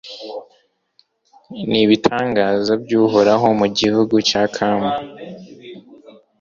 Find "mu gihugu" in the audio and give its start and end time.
3.59-4.15